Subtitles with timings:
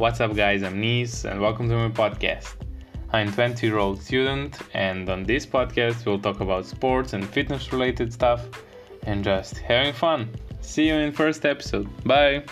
[0.00, 0.62] What's up, guys?
[0.62, 2.54] I'm Nis, and welcome to my podcast.
[3.12, 7.70] I'm 20 year old student, and on this podcast, we'll talk about sports and fitness
[7.70, 8.48] related stuff
[9.02, 10.30] and just having fun.
[10.62, 11.86] See you in first episode.
[12.04, 12.44] Bye.